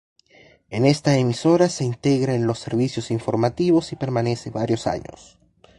[0.71, 5.37] En esa emisora se integra en los servicios informativos y permanece varios años.